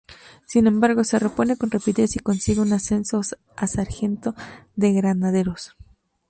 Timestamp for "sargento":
3.67-4.33